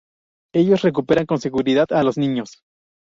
[0.55, 2.63] Ellos recuperan con seguridad a los niños.